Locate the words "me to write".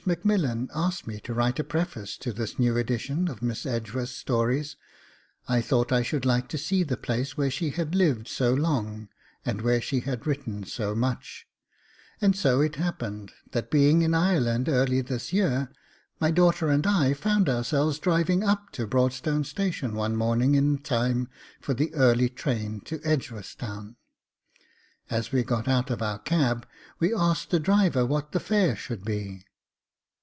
1.05-1.59